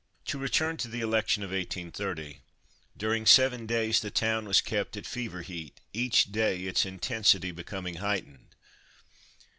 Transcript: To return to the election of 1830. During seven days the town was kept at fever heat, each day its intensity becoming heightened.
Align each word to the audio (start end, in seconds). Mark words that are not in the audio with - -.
To 0.25 0.39
return 0.39 0.77
to 0.77 0.87
the 0.87 1.01
election 1.01 1.43
of 1.43 1.51
1830. 1.51 2.39
During 2.97 3.27
seven 3.27 3.67
days 3.67 3.99
the 3.99 4.09
town 4.09 4.47
was 4.47 4.59
kept 4.59 4.97
at 4.97 5.05
fever 5.05 5.43
heat, 5.43 5.79
each 5.93 6.31
day 6.31 6.61
its 6.61 6.87
intensity 6.87 7.51
becoming 7.51 7.97
heightened. 7.97 8.55